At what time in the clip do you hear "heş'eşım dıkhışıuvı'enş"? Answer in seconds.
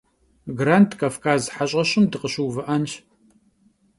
1.55-2.91